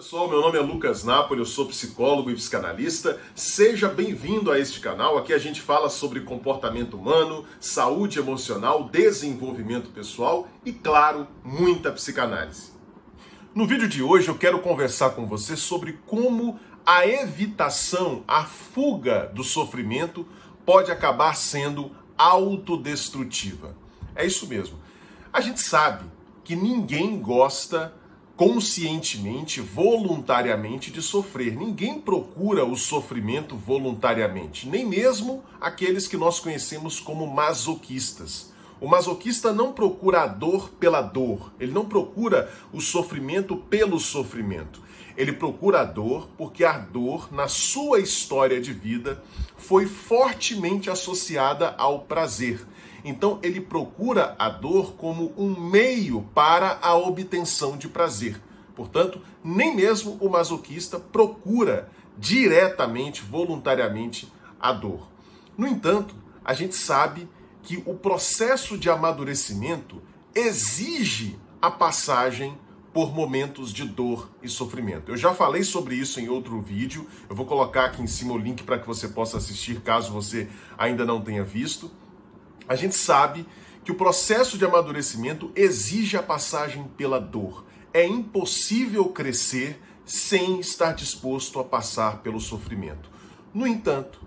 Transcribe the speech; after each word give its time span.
pessoal, 0.00 0.30
meu 0.30 0.40
nome 0.40 0.56
é 0.56 0.62
Lucas 0.62 1.04
Napoli, 1.04 1.40
eu 1.40 1.44
sou 1.44 1.66
psicólogo 1.66 2.30
e 2.30 2.34
psicanalista. 2.34 3.20
Seja 3.34 3.86
bem-vindo 3.86 4.50
a 4.50 4.58
este 4.58 4.80
canal. 4.80 5.18
Aqui 5.18 5.30
a 5.30 5.36
gente 5.36 5.60
fala 5.60 5.90
sobre 5.90 6.20
comportamento 6.20 6.96
humano, 6.96 7.44
saúde 7.60 8.18
emocional, 8.18 8.84
desenvolvimento 8.84 9.90
pessoal 9.90 10.48
e, 10.64 10.72
claro, 10.72 11.28
muita 11.44 11.92
psicanálise. 11.92 12.72
No 13.54 13.66
vídeo 13.66 13.86
de 13.86 14.02
hoje 14.02 14.28
eu 14.28 14.38
quero 14.38 14.60
conversar 14.60 15.10
com 15.10 15.26
você 15.26 15.54
sobre 15.54 15.98
como 16.06 16.58
a 16.86 17.06
evitação, 17.06 18.24
a 18.26 18.46
fuga 18.46 19.30
do 19.34 19.44
sofrimento 19.44 20.26
pode 20.64 20.90
acabar 20.90 21.36
sendo 21.36 21.90
autodestrutiva. 22.16 23.76
É 24.16 24.24
isso 24.24 24.46
mesmo. 24.46 24.78
A 25.30 25.42
gente 25.42 25.60
sabe 25.60 26.06
que 26.42 26.56
ninguém 26.56 27.20
gosta 27.20 27.99
conscientemente, 28.40 29.60
voluntariamente 29.60 30.90
de 30.90 31.02
sofrer. 31.02 31.54
Ninguém 31.54 32.00
procura 32.00 32.64
o 32.64 32.74
sofrimento 32.74 33.54
voluntariamente, 33.54 34.66
nem 34.66 34.82
mesmo 34.82 35.44
aqueles 35.60 36.08
que 36.08 36.16
nós 36.16 36.40
conhecemos 36.40 36.98
como 36.98 37.26
masoquistas. 37.26 38.50
O 38.80 38.88
masoquista 38.88 39.52
não 39.52 39.74
procura 39.74 40.22
a 40.22 40.26
dor 40.26 40.70
pela 40.70 41.02
dor, 41.02 41.52
ele 41.60 41.70
não 41.70 41.84
procura 41.84 42.50
o 42.72 42.80
sofrimento 42.80 43.58
pelo 43.58 44.00
sofrimento. 44.00 44.80
Ele 45.18 45.34
procura 45.34 45.82
a 45.82 45.84
dor 45.84 46.30
porque 46.38 46.64
a 46.64 46.78
dor, 46.78 47.30
na 47.30 47.46
sua 47.46 48.00
história 48.00 48.58
de 48.58 48.72
vida, 48.72 49.22
foi 49.58 49.84
fortemente 49.84 50.88
associada 50.88 51.74
ao 51.76 51.98
prazer. 51.98 52.66
Então 53.04 53.38
ele 53.42 53.60
procura 53.60 54.34
a 54.38 54.48
dor 54.48 54.94
como 54.94 55.32
um 55.36 55.58
meio 55.58 56.22
para 56.34 56.78
a 56.82 56.94
obtenção 56.94 57.76
de 57.76 57.88
prazer. 57.88 58.40
Portanto, 58.74 59.20
nem 59.42 59.74
mesmo 59.74 60.16
o 60.20 60.28
masoquista 60.28 60.98
procura 60.98 61.90
diretamente, 62.16 63.22
voluntariamente, 63.22 64.30
a 64.60 64.72
dor. 64.72 65.08
No 65.56 65.66
entanto, 65.66 66.14
a 66.44 66.54
gente 66.54 66.74
sabe 66.74 67.28
que 67.62 67.82
o 67.86 67.94
processo 67.94 68.78
de 68.78 68.88
amadurecimento 68.88 70.02
exige 70.34 71.38
a 71.60 71.70
passagem 71.70 72.56
por 72.92 73.14
momentos 73.14 73.72
de 73.72 73.84
dor 73.84 74.30
e 74.42 74.48
sofrimento. 74.48 75.12
Eu 75.12 75.16
já 75.16 75.32
falei 75.32 75.62
sobre 75.62 75.94
isso 75.94 76.18
em 76.18 76.28
outro 76.28 76.60
vídeo, 76.60 77.06
eu 77.28 77.36
vou 77.36 77.46
colocar 77.46 77.84
aqui 77.84 78.02
em 78.02 78.06
cima 78.06 78.32
o 78.32 78.38
link 78.38 78.64
para 78.64 78.78
que 78.78 78.86
você 78.86 79.08
possa 79.08 79.36
assistir 79.36 79.80
caso 79.80 80.12
você 80.12 80.48
ainda 80.76 81.04
não 81.04 81.20
tenha 81.20 81.44
visto 81.44 81.90
a 82.70 82.76
gente 82.76 82.94
sabe 82.94 83.44
que 83.84 83.90
o 83.90 83.96
processo 83.96 84.56
de 84.56 84.64
amadurecimento 84.64 85.50
exige 85.56 86.16
a 86.16 86.22
passagem 86.22 86.84
pela 86.96 87.18
dor. 87.18 87.64
É 87.92 88.06
impossível 88.06 89.06
crescer 89.06 89.82
sem 90.04 90.60
estar 90.60 90.92
disposto 90.92 91.58
a 91.58 91.64
passar 91.64 92.18
pelo 92.18 92.38
sofrimento. 92.38 93.10
No 93.52 93.66
entanto, 93.66 94.22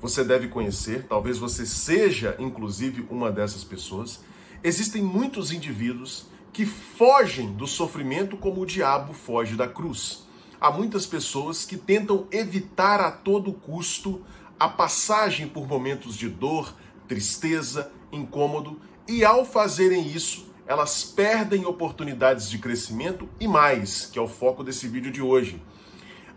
você 0.00 0.24
deve 0.24 0.48
conhecer, 0.48 1.06
talvez 1.08 1.38
você 1.38 1.64
seja 1.64 2.34
inclusive 2.40 3.06
uma 3.08 3.30
dessas 3.30 3.62
pessoas, 3.62 4.18
existem 4.64 5.00
muitos 5.00 5.52
indivíduos 5.52 6.26
que 6.52 6.66
fogem 6.66 7.52
do 7.52 7.68
sofrimento 7.68 8.36
como 8.36 8.62
o 8.62 8.66
diabo 8.66 9.12
foge 9.12 9.54
da 9.54 9.68
cruz. 9.68 10.26
Há 10.60 10.72
muitas 10.72 11.06
pessoas 11.06 11.64
que 11.64 11.76
tentam 11.76 12.26
evitar 12.32 13.00
a 13.00 13.12
todo 13.12 13.52
custo 13.52 14.24
a 14.58 14.68
passagem 14.68 15.46
por 15.46 15.68
momentos 15.68 16.16
de 16.16 16.28
dor, 16.28 16.74
tristeza, 17.06 17.90
incômodo, 18.12 18.80
e 19.08 19.24
ao 19.24 19.44
fazerem 19.44 20.06
isso, 20.06 20.46
elas 20.66 21.04
perdem 21.04 21.64
oportunidades 21.64 22.50
de 22.50 22.58
crescimento 22.58 23.28
e 23.38 23.46
mais, 23.46 24.06
que 24.06 24.18
é 24.18 24.22
o 24.22 24.28
foco 24.28 24.64
desse 24.64 24.88
vídeo 24.88 25.12
de 25.12 25.22
hoje. 25.22 25.62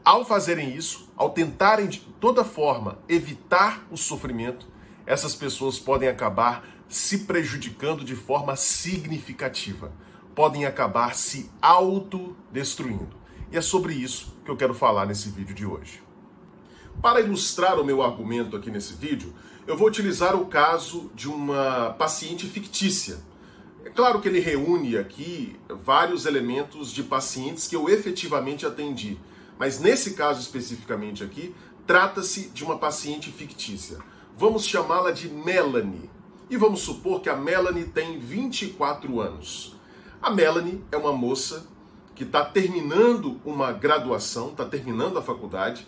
Ao 0.05 0.23
fazerem 0.23 0.75
isso, 0.75 1.09
ao 1.15 1.31
tentarem 1.31 1.87
de 1.87 1.99
toda 1.99 2.43
forma 2.43 2.99
evitar 3.07 3.85
o 3.91 3.97
sofrimento, 3.97 4.67
essas 5.05 5.35
pessoas 5.35 5.79
podem 5.79 6.07
acabar 6.07 6.67
se 6.87 7.19
prejudicando 7.19 8.03
de 8.03 8.15
forma 8.15 8.55
significativa, 8.55 9.91
podem 10.35 10.65
acabar 10.65 11.15
se 11.15 11.51
autodestruindo. 11.61 13.17
E 13.51 13.57
é 13.57 13.61
sobre 13.61 13.93
isso 13.93 14.37
que 14.45 14.51
eu 14.51 14.57
quero 14.57 14.73
falar 14.73 15.05
nesse 15.05 15.29
vídeo 15.29 15.55
de 15.55 15.65
hoje. 15.65 16.01
Para 17.01 17.21
ilustrar 17.21 17.79
o 17.79 17.85
meu 17.85 18.03
argumento 18.03 18.55
aqui 18.55 18.69
nesse 18.69 18.93
vídeo, 18.93 19.33
eu 19.69 19.77
vou 19.77 19.87
utilizar 19.87 20.35
o 20.35 20.47
caso 20.47 21.11
de 21.13 21.29
uma 21.29 21.91
paciente 21.91 22.47
fictícia. 22.47 23.19
É 23.85 23.89
claro 23.91 24.19
que 24.19 24.27
ele 24.27 24.39
reúne 24.39 24.97
aqui 24.97 25.55
vários 25.69 26.25
elementos 26.25 26.91
de 26.91 27.03
pacientes 27.03 27.67
que 27.67 27.75
eu 27.75 27.87
efetivamente 27.87 28.65
atendi, 28.65 29.19
mas 29.59 29.79
nesse 29.79 30.15
caso 30.15 30.41
especificamente 30.41 31.23
aqui, 31.23 31.53
trata-se 31.85 32.49
de 32.49 32.63
uma 32.63 32.79
paciente 32.79 33.29
fictícia. 33.29 33.99
Vamos 34.35 34.65
chamá-la 34.65 35.11
de 35.11 35.29
Melanie. 35.29 36.09
E 36.49 36.57
vamos 36.57 36.81
supor 36.81 37.21
que 37.21 37.29
a 37.29 37.35
Melanie 37.35 37.85
tem 37.85 38.17
24 38.17 39.21
anos. 39.21 39.75
A 40.19 40.31
Melanie 40.31 40.83
é 40.91 40.97
uma 40.97 41.13
moça 41.13 41.67
que 42.15 42.23
está 42.23 42.43
terminando 42.43 43.39
uma 43.45 43.71
graduação, 43.71 44.47
está 44.47 44.65
terminando 44.65 45.19
a 45.19 45.21
faculdade 45.21 45.85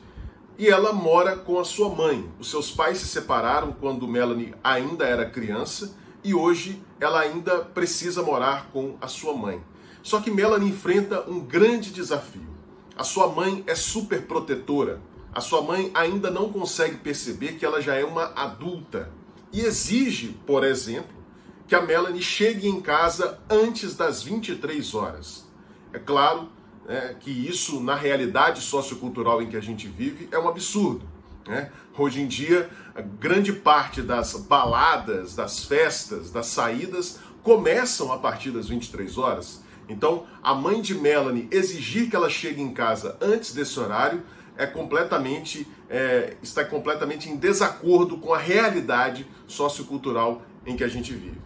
e 0.57 0.67
ela 0.67 0.94
mora 0.94 1.35
com 1.35 1.59
a 1.59 1.66
sua 1.66 1.89
mãe. 1.89 2.29
Os 2.39 2.50
seus 2.50 2.72
pais 2.72 3.00
se 3.00 3.07
separaram 3.07 3.72
quando 3.72 4.07
Melanie 4.07 4.53
ainda 4.63 5.06
era 5.06 5.29
criança 5.29 5.95
e 6.23 6.34
hoje 6.34 6.81
ela 7.00 7.19
ainda 7.19 7.59
precisa 7.59 8.22
morar 8.22 8.69
com 8.72 8.95
a 9.01 9.07
sua 9.07 9.34
mãe. 9.34 9.61
Só 10.03 10.19
que 10.19 10.31
Melanie 10.31 10.69
enfrenta 10.69 11.29
um 11.29 11.40
grande 11.40 11.91
desafio. 11.91 12.50
A 12.95 13.03
sua 13.03 13.28
mãe 13.28 13.63
é 13.67 13.75
super 13.75 14.22
protetora. 14.23 15.01
A 15.34 15.41
sua 15.41 15.61
mãe 15.61 15.90
ainda 15.94 16.29
não 16.29 16.51
consegue 16.51 16.97
perceber 16.97 17.53
que 17.53 17.66
ela 17.66 17.81
já 17.81 17.95
é 17.95 18.03
uma 18.03 18.31
adulta 18.35 19.11
e 19.53 19.61
exige, 19.61 20.38
por 20.45 20.63
exemplo, 20.63 21.22
que 21.67 21.75
a 21.75 21.81
Melanie 21.81 22.22
chegue 22.22 22.67
em 22.67 22.81
casa 22.81 23.40
antes 23.50 23.95
das 23.95 24.23
23 24.23 24.94
horas. 24.94 25.45
É 25.94 26.00
claro 26.00 26.50
né, 26.91 27.16
que 27.18 27.31
isso, 27.31 27.79
na 27.79 27.96
realidade 27.96 28.59
sociocultural 28.59 29.41
em 29.41 29.47
que 29.47 29.56
a 29.56 29.62
gente 29.62 29.88
vive, 29.88 30.28
é 30.29 30.38
um 30.38 30.50
absurdo. 30.50 31.07
Né? 31.47 31.72
Hoje 31.97 32.22
em 32.22 32.28
dia, 32.28 32.69
grande 33.18 33.53
parte 33.53 34.02
das 34.02 34.34
baladas, 34.34 35.34
das 35.34 35.63
festas, 35.63 36.29
das 36.31 36.47
saídas 36.47 37.19
começam 37.41 38.12
a 38.12 38.18
partir 38.18 38.52
das 38.52 38.68
23 38.68 39.18
horas. 39.18 39.62
Então, 39.88 40.25
a 40.44 40.53
mãe 40.53 40.81
de 40.81 40.94
Melanie 40.94 41.47
exigir 41.50 42.09
que 42.09 42.16
ela 42.16 42.29
chegue 42.29 42.62
em 42.62 42.74
casa 42.74 43.18
antes 43.22 43.53
desse 43.53 43.79
horário 43.79 44.22
é 44.58 44.68
completamente 44.68 45.66
é, 45.90 46.35
está 46.44 46.66
completamente 46.66 47.29
em 47.29 47.38
desacordo 47.38 48.18
com 48.18 48.34
a 48.34 48.38
realidade 48.38 49.25
sociocultural 49.47 50.41
em 50.66 50.75
que 50.75 50.84
a 50.84 50.90
gente 50.90 51.13
vive. 51.13 51.40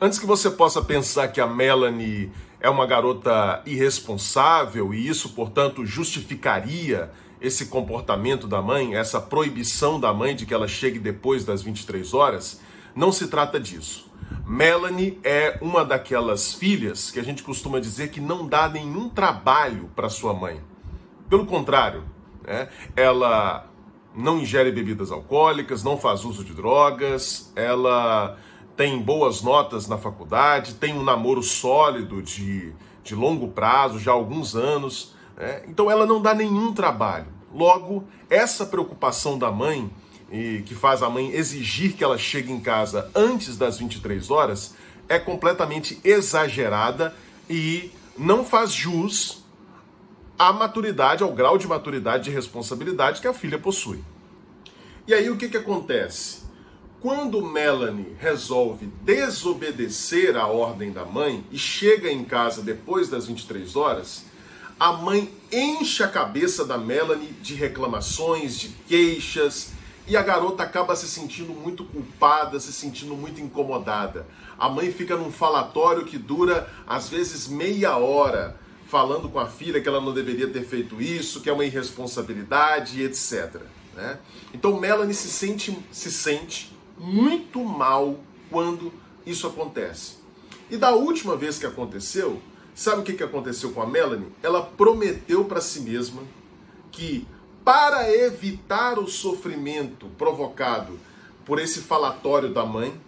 Antes 0.00 0.20
que 0.20 0.26
você 0.26 0.48
possa 0.48 0.80
pensar 0.80 1.26
que 1.28 1.40
a 1.40 1.46
Melanie 1.48 2.30
é 2.60 2.68
uma 2.68 2.86
garota 2.86 3.62
irresponsável 3.64 4.92
e 4.92 5.06
isso, 5.06 5.30
portanto, 5.30 5.86
justificaria 5.86 7.10
esse 7.40 7.66
comportamento 7.66 8.46
da 8.48 8.60
mãe, 8.60 8.96
essa 8.96 9.20
proibição 9.20 10.00
da 10.00 10.12
mãe 10.12 10.34
de 10.34 10.44
que 10.44 10.52
ela 10.52 10.66
chegue 10.66 10.98
depois 10.98 11.44
das 11.44 11.62
23 11.62 12.12
horas, 12.14 12.60
não 12.94 13.12
se 13.12 13.28
trata 13.28 13.60
disso. 13.60 14.10
Melanie 14.44 15.18
é 15.22 15.58
uma 15.62 15.84
daquelas 15.84 16.52
filhas 16.52 17.10
que 17.10 17.20
a 17.20 17.22
gente 17.22 17.42
costuma 17.42 17.78
dizer 17.78 18.10
que 18.10 18.20
não 18.20 18.46
dá 18.46 18.68
nenhum 18.68 19.08
trabalho 19.08 19.88
para 19.94 20.08
sua 20.08 20.34
mãe. 20.34 20.60
Pelo 21.28 21.46
contrário, 21.46 22.04
né, 22.44 22.68
ela 22.96 23.68
não 24.14 24.38
ingere 24.40 24.72
bebidas 24.72 25.12
alcoólicas, 25.12 25.84
não 25.84 25.96
faz 25.96 26.24
uso 26.24 26.42
de 26.42 26.52
drogas, 26.52 27.52
ela 27.54 28.36
tem 28.78 28.96
boas 29.02 29.42
notas 29.42 29.88
na 29.88 29.98
faculdade, 29.98 30.74
tem 30.74 30.94
um 30.94 31.02
namoro 31.02 31.42
sólido 31.42 32.22
de, 32.22 32.72
de 33.02 33.12
longo 33.12 33.48
prazo, 33.48 33.98
já 33.98 34.12
há 34.12 34.14
alguns 34.14 34.54
anos. 34.54 35.16
Né? 35.36 35.64
Então 35.66 35.90
ela 35.90 36.06
não 36.06 36.22
dá 36.22 36.32
nenhum 36.32 36.72
trabalho. 36.72 37.26
Logo, 37.52 38.04
essa 38.30 38.64
preocupação 38.64 39.36
da 39.36 39.50
mãe, 39.50 39.90
e 40.30 40.62
que 40.64 40.76
faz 40.76 41.02
a 41.02 41.10
mãe 41.10 41.32
exigir 41.32 41.94
que 41.94 42.04
ela 42.04 42.16
chegue 42.16 42.52
em 42.52 42.60
casa 42.60 43.10
antes 43.16 43.56
das 43.56 43.78
23 43.78 44.30
horas, 44.30 44.76
é 45.08 45.18
completamente 45.18 45.98
exagerada 46.04 47.12
e 47.50 47.90
não 48.16 48.44
faz 48.44 48.70
jus 48.70 49.42
à 50.38 50.52
maturidade, 50.52 51.24
ao 51.24 51.32
grau 51.32 51.58
de 51.58 51.66
maturidade 51.66 52.30
e 52.30 52.32
responsabilidade 52.32 53.20
que 53.20 53.26
a 53.26 53.34
filha 53.34 53.58
possui. 53.58 54.04
E 55.04 55.12
aí 55.12 55.28
o 55.28 55.36
que, 55.36 55.48
que 55.48 55.56
acontece? 55.56 56.37
Quando 57.00 57.40
Melanie 57.40 58.16
resolve 58.18 58.86
desobedecer 59.04 60.36
a 60.36 60.48
ordem 60.48 60.90
da 60.90 61.04
mãe 61.04 61.44
e 61.52 61.56
chega 61.56 62.10
em 62.10 62.24
casa 62.24 62.60
depois 62.60 63.08
das 63.08 63.26
23 63.28 63.76
horas, 63.76 64.24
a 64.80 64.92
mãe 64.92 65.32
enche 65.52 66.02
a 66.02 66.08
cabeça 66.08 66.64
da 66.64 66.76
Melanie 66.76 67.32
de 67.40 67.54
reclamações, 67.54 68.58
de 68.58 68.70
queixas, 68.88 69.70
e 70.08 70.16
a 70.16 70.22
garota 70.22 70.64
acaba 70.64 70.96
se 70.96 71.06
sentindo 71.06 71.52
muito 71.52 71.84
culpada, 71.84 72.58
se 72.58 72.72
sentindo 72.72 73.14
muito 73.14 73.40
incomodada. 73.40 74.26
A 74.58 74.68
mãe 74.68 74.90
fica 74.90 75.16
num 75.16 75.30
falatório 75.30 76.04
que 76.04 76.18
dura 76.18 76.68
às 76.84 77.08
vezes 77.08 77.46
meia 77.46 77.96
hora, 77.96 78.58
falando 78.88 79.28
com 79.28 79.38
a 79.38 79.46
filha 79.46 79.80
que 79.80 79.88
ela 79.88 80.00
não 80.00 80.12
deveria 80.12 80.48
ter 80.48 80.64
feito 80.64 81.00
isso, 81.00 81.42
que 81.42 81.48
é 81.48 81.52
uma 81.52 81.64
irresponsabilidade, 81.64 83.00
etc. 83.04 83.60
Né? 83.94 84.18
Então 84.52 84.80
Melanie 84.80 85.14
se 85.14 85.28
sente, 85.28 85.78
se 85.92 86.10
sente 86.10 86.77
muito 86.98 87.64
mal 87.64 88.18
quando 88.50 88.92
isso 89.24 89.46
acontece. 89.46 90.16
E 90.70 90.76
da 90.76 90.90
última 90.92 91.36
vez 91.36 91.58
que 91.58 91.66
aconteceu, 91.66 92.40
sabe 92.74 93.00
o 93.00 93.04
que 93.04 93.22
aconteceu 93.22 93.72
com 93.72 93.80
a 93.80 93.86
Melanie? 93.86 94.32
Ela 94.42 94.62
prometeu 94.62 95.44
para 95.44 95.60
si 95.60 95.80
mesma 95.80 96.22
que 96.90 97.26
para 97.64 98.10
evitar 98.10 98.98
o 98.98 99.06
sofrimento 99.06 100.06
provocado 100.18 100.98
por 101.44 101.58
esse 101.58 101.80
falatório 101.80 102.52
da 102.52 102.64
mãe, 102.64 102.98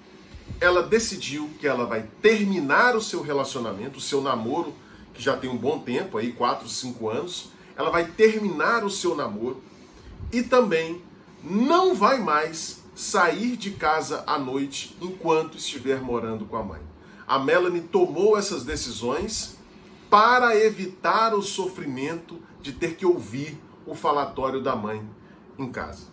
ela 0.61 0.83
decidiu 0.83 1.51
que 1.59 1.67
ela 1.67 1.87
vai 1.87 2.09
terminar 2.21 2.97
o 2.97 3.01
seu 3.01 3.23
relacionamento, 3.23 3.99
o 3.99 4.03
seu 4.03 4.21
namoro, 4.21 4.75
que 5.15 5.23
já 5.23 5.37
tem 5.37 5.49
um 5.49 5.57
bom 5.57 5.79
tempo, 5.79 6.19
aí 6.19 6.33
4, 6.33 6.69
5 6.69 7.09
anos, 7.09 7.51
ela 7.77 7.91
vai 7.91 8.07
terminar 8.07 8.85
o 8.85 8.91
seu 8.91 9.15
namoro 9.15 9.63
e 10.33 10.43
também 10.43 11.03
não 11.43 11.95
vai 11.95 12.19
mais 12.19 12.80
sair 13.01 13.57
de 13.57 13.71
casa 13.71 14.23
à 14.27 14.39
noite 14.39 14.95
enquanto 15.01 15.57
estiver 15.57 16.03
morando 16.03 16.45
com 16.45 16.57
a 16.57 16.63
mãe. 16.63 16.81
A 17.27 17.39
Melanie 17.39 17.81
tomou 17.81 18.37
essas 18.37 18.63
decisões 18.63 19.57
para 20.11 20.55
evitar 20.55 21.35
o 21.35 21.41
sofrimento 21.41 22.39
de 22.61 22.73
ter 22.73 22.97
que 22.97 23.07
ouvir 23.07 23.59
o 23.87 23.95
falatório 23.95 24.63
da 24.63 24.77
mãe 24.77 25.03
em 25.59 25.73
casa. 25.73 26.09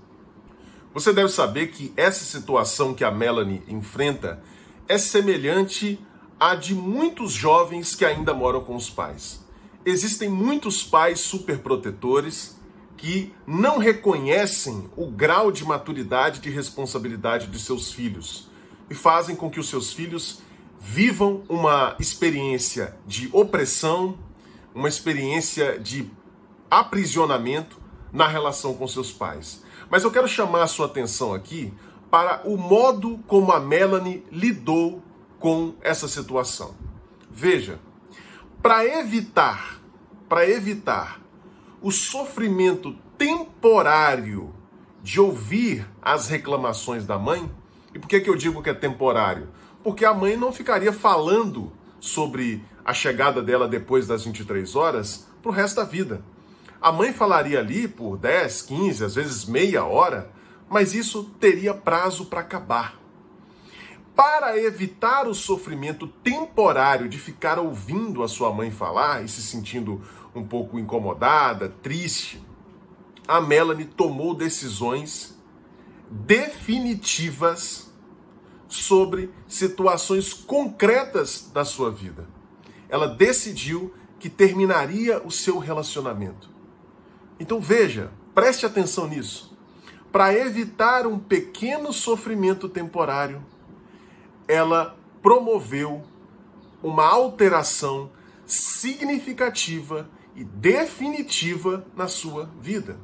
Você 0.94 1.12
deve 1.12 1.28
saber 1.28 1.72
que 1.72 1.92
essa 1.98 2.24
situação 2.24 2.94
que 2.94 3.04
a 3.04 3.12
Melanie 3.12 3.64
enfrenta 3.68 4.42
é 4.88 4.98
semelhante 4.98 6.00
à 6.40 6.56
de 6.56 6.74
muitos 6.74 7.34
jovens 7.34 7.96
que 7.96 8.06
ainda 8.06 8.34
moram 8.34 8.62
com 8.62 8.78
os 8.78 8.90
pais. 8.90 9.46
Existem 9.86 10.30
muitos 10.30 10.84
pais 10.84 11.20
superprotetores 11.20 12.57
que 12.98 13.32
não 13.46 13.78
reconhecem 13.78 14.90
o 14.98 15.08
grau 15.08 15.52
de 15.52 15.64
maturidade 15.64 16.42
de 16.42 16.50
responsabilidade 16.50 17.48
de 17.48 17.60
seus 17.60 17.94
filhos 17.94 18.50
e 18.90 18.96
fazem 18.96 19.36
com 19.36 19.50
que 19.50 19.60
os 19.60 19.70
seus 19.70 19.94
filhos 19.94 20.42
vivam 20.80 21.44
uma 21.48 21.96
experiência 22.00 22.98
de 23.06 23.30
opressão, 23.32 24.18
uma 24.74 24.90
experiência 24.90 25.80
de 25.80 26.10
aprisionamento 26.70 27.80
na 28.12 28.28
relação 28.28 28.74
com 28.74 28.88
seus 28.88 29.12
pais. 29.12 29.64
Mas 29.90 30.04
eu 30.04 30.12
quero 30.12 30.28
chamar 30.28 30.64
a 30.64 30.68
sua 30.68 30.88
atenção 30.88 31.34
aqui 31.34 31.74
para 32.10 32.42
o 32.46 32.58
modo 32.58 33.20
como 33.28 33.52
a 33.52 33.60
Melanie 33.60 34.26
lidou 34.32 35.04
com 35.40 35.76
essa 35.82 36.08
situação. 36.08 36.76
Veja, 37.30 37.80
para 38.62 38.86
evitar, 38.86 39.82
para 40.28 40.50
evitar 40.50 41.22
o 41.82 41.92
sofrimento 41.92 42.96
temporário 43.18 44.54
de 45.02 45.20
ouvir 45.20 45.88
as 46.02 46.28
reclamações 46.28 47.06
da 47.06 47.18
mãe, 47.18 47.50
e 47.94 48.00
por 48.00 48.08
que, 48.08 48.20
que 48.20 48.30
eu 48.30 48.36
digo 48.36 48.62
que 48.62 48.70
é 48.70 48.74
temporário? 48.74 49.50
Porque 49.84 50.04
a 50.04 50.14
mãe 50.14 50.36
não 50.36 50.52
ficaria 50.52 50.92
falando 50.92 51.72
sobre 52.00 52.64
a 52.84 52.94
chegada 52.94 53.42
dela 53.42 53.68
depois 53.68 54.08
das 54.08 54.26
23 54.26 54.76
horas 54.76 55.28
para 55.42 55.50
o 55.50 55.54
resto 55.54 55.78
da 55.78 55.84
vida. 55.84 56.24
A 56.82 56.92
mãe 56.92 57.12
falaria 57.12 57.60
ali 57.60 57.88
por 57.88 58.18
10, 58.18 58.62
15, 58.64 59.04
às 59.04 59.16
vezes 59.16 59.46
meia 59.46 59.84
hora, 59.84 60.32
mas 60.70 60.94
isso 60.94 61.24
teria 61.40 61.74
prazo 61.74 62.26
para 62.26 62.42
acabar. 62.42 62.96
Para 64.16 64.58
evitar 64.58 65.28
o 65.28 65.34
sofrimento 65.34 66.08
temporário 66.08 67.08
de 67.08 67.18
ficar 67.18 67.60
ouvindo 67.60 68.24
a 68.24 68.28
sua 68.28 68.52
mãe 68.52 68.72
falar 68.72 69.24
e 69.24 69.28
se 69.28 69.42
sentindo 69.42 70.02
um 70.38 70.48
pouco 70.48 70.80
incomodada, 70.80 71.70
triste, 71.82 72.42
a 73.28 73.42
Melanie 73.42 73.86
tomou 73.86 74.34
decisões 74.34 75.38
definitivas 76.10 77.92
sobre 78.68 79.30
situações 79.48 80.34
concretas 80.34 81.50
da 81.54 81.66
sua 81.66 81.92
vida. 81.92 82.28
Ela 82.90 83.08
decidiu 83.08 83.94
que 84.20 84.30
terminaria 84.30 85.22
o 85.24 85.32
seu 85.32 85.60
relacionamento. 85.60 86.50
Então 87.40 87.60
veja, 87.60 88.12
preste 88.34 88.66
atenção 88.66 89.08
nisso. 89.08 89.56
Para 90.12 90.34
evitar 90.34 91.06
um 91.06 91.20
pequeno 91.20 91.92
sofrimento 91.92 92.70
temporário, 92.70 93.44
ela 94.48 94.98
promoveu 95.22 96.04
uma 96.82 97.06
alteração 97.06 98.10
significativa 98.46 100.10
e 100.38 100.44
definitiva 100.44 101.84
na 101.96 102.08
sua 102.08 102.48
vida. 102.62 102.96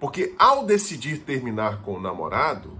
Porque 0.00 0.34
ao 0.38 0.64
decidir 0.64 1.18
terminar 1.18 1.82
com 1.82 1.92
o 1.92 2.00
namorado, 2.00 2.78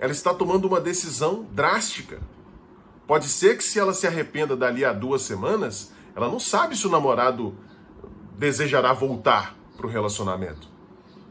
ela 0.00 0.10
está 0.10 0.34
tomando 0.34 0.66
uma 0.66 0.80
decisão 0.80 1.46
drástica. 1.52 2.20
Pode 3.06 3.28
ser 3.28 3.56
que 3.56 3.62
se 3.62 3.78
ela 3.78 3.94
se 3.94 4.08
arrependa 4.08 4.56
dali 4.56 4.84
a 4.84 4.92
duas 4.92 5.22
semanas, 5.22 5.92
ela 6.16 6.28
não 6.28 6.40
sabe 6.40 6.76
se 6.76 6.88
o 6.88 6.90
namorado 6.90 7.56
desejará 8.36 8.92
voltar 8.92 9.56
para 9.76 9.86
o 9.86 9.90
relacionamento. 9.90 10.68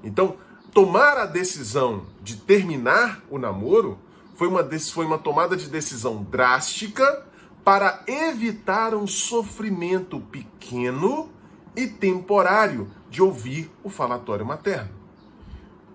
Então, 0.02 0.38
tomar 0.72 1.18
a 1.18 1.26
decisão 1.26 2.06
de 2.22 2.38
terminar 2.38 3.22
o 3.30 3.38
namoro 3.38 4.00
foi 4.36 4.48
uma, 4.48 4.64
foi 4.80 5.06
uma 5.06 5.18
tomada 5.18 5.58
de 5.58 5.68
decisão 5.68 6.24
drástica 6.24 7.26
para 7.62 8.04
evitar 8.08 8.96
um 8.96 9.06
sofrimento 9.06 10.22
pequeno 10.22 11.33
e 11.76 11.88
temporário 11.88 12.92
de 13.10 13.22
ouvir 13.22 13.72
o 13.84 13.90
falatório 13.90 14.46
materno. 14.46 14.92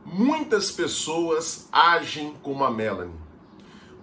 Muitas 0.05 0.71
pessoas 0.71 1.69
agem 1.71 2.35
como 2.43 2.65
a 2.65 2.71
Melanie. 2.71 3.15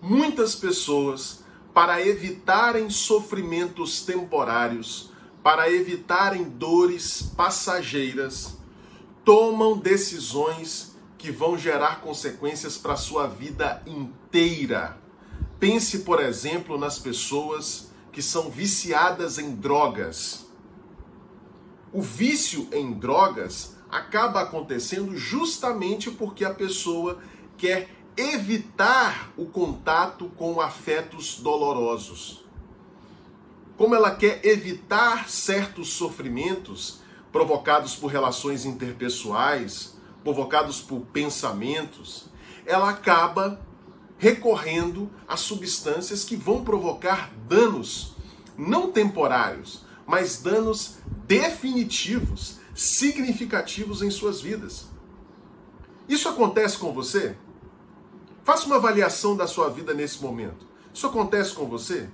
Muitas 0.01 0.55
pessoas, 0.55 1.43
para 1.73 2.05
evitarem 2.05 2.89
sofrimentos 2.89 4.05
temporários, 4.05 5.11
para 5.41 5.71
evitarem 5.71 6.43
dores 6.43 7.21
passageiras, 7.35 8.57
tomam 9.23 9.77
decisões 9.77 10.95
que 11.17 11.31
vão 11.31 11.57
gerar 11.57 12.01
consequências 12.01 12.77
para 12.77 12.93
a 12.93 12.97
sua 12.97 13.25
vida 13.25 13.81
inteira. 13.87 14.97
Pense, 15.59 15.99
por 15.99 16.21
exemplo, 16.21 16.77
nas 16.77 16.99
pessoas 16.99 17.89
que 18.11 18.21
são 18.21 18.51
viciadas 18.51 19.39
em 19.39 19.55
drogas. 19.55 20.44
O 21.95 22.01
vício 22.01 22.67
em 22.73 22.91
drogas 22.91 23.77
acaba 23.89 24.41
acontecendo 24.41 25.15
justamente 25.15 26.11
porque 26.11 26.43
a 26.43 26.53
pessoa 26.53 27.19
quer 27.57 27.89
evitar 28.17 29.31
o 29.37 29.45
contato 29.45 30.29
com 30.35 30.59
afetos 30.59 31.39
dolorosos. 31.39 32.43
Como 33.77 33.95
ela 33.95 34.13
quer 34.13 34.45
evitar 34.45 35.29
certos 35.29 35.87
sofrimentos 35.87 36.99
provocados 37.31 37.95
por 37.95 38.07
relações 38.07 38.65
interpessoais, 38.65 39.95
provocados 40.21 40.81
por 40.81 40.99
pensamentos, 40.99 42.25
ela 42.65 42.89
acaba 42.89 43.65
recorrendo 44.17 45.09
a 45.25 45.37
substâncias 45.37 46.25
que 46.25 46.35
vão 46.35 46.61
provocar 46.61 47.31
danos 47.47 48.17
não 48.57 48.91
temporários, 48.91 49.84
mas 50.05 50.41
danos 50.41 50.97
definitivos, 51.27 52.57
significativos 52.73 54.01
em 54.01 54.09
suas 54.09 54.41
vidas. 54.41 54.87
Isso 56.07 56.29
acontece 56.29 56.77
com 56.77 56.93
você? 56.93 57.35
Faça 58.43 58.65
uma 58.67 58.75
avaliação 58.75 59.35
da 59.35 59.47
sua 59.47 59.69
vida 59.69 59.93
nesse 59.93 60.21
momento. 60.21 60.67
Isso 60.93 61.07
acontece 61.07 61.53
com 61.53 61.65
você? 61.65 62.09